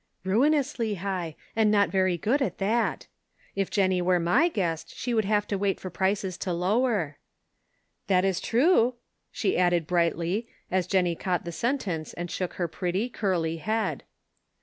[0.23, 3.05] "Ruinously high, and not very good at that."
[3.55, 7.19] If Jennie were my guest, she would have to wait for prices to lower."
[8.07, 8.95] "That is true,"
[9.31, 14.03] she added, brightly, as Jennie caught the sentence and shook her pretty, curly head.